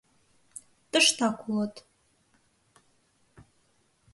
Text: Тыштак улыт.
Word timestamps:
Тыштак 0.91 1.37
улыт. 1.49 1.75